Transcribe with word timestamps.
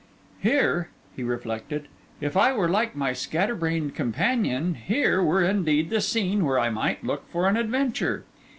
'Here,' 0.41 0.89
he 1.15 1.21
reflected, 1.21 1.87
'if 2.21 2.35
I 2.35 2.53
were 2.53 2.67
like 2.67 2.95
my 2.95 3.13
scatter 3.13 3.53
brained 3.53 3.93
companion, 3.93 4.73
here 4.73 5.21
were 5.21 5.43
indeed 5.43 5.91
the 5.91 6.01
scene 6.01 6.43
where 6.43 6.57
I 6.57 6.71
might 6.71 7.03
look 7.03 7.29
for 7.29 7.47
an 7.47 7.55
adventure. 7.55 8.25